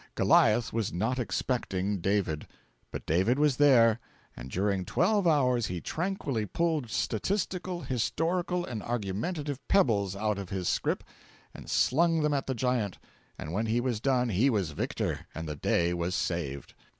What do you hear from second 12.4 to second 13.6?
the giant; and